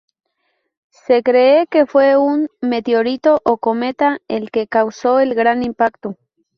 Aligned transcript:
Se 1.05 1.21
cree 1.21 1.67
que 1.67 1.85
fue 1.85 2.17
un 2.17 2.49
meteorito 2.59 3.39
o 3.45 3.59
cometa 3.59 4.17
el 4.27 4.49
que 4.49 4.65
causó 4.67 5.19
el 5.19 5.35
gran 5.35 5.61
impacto. 5.61 6.17